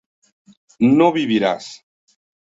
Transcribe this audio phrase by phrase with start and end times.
[0.89, 1.85] no vivirás